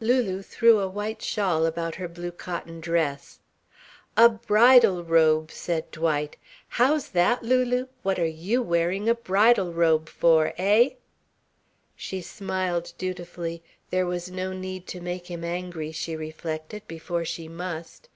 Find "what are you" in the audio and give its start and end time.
8.02-8.60